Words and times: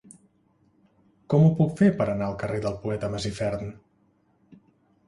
Com 1.33 1.45
ho 1.45 1.51
puc 1.59 1.77
fer 1.83 1.91
per 2.01 2.09
anar 2.15 2.31
al 2.31 2.35
carrer 2.45 2.63
del 2.67 2.81
Poeta 2.87 3.13
Masifern? 3.17 3.73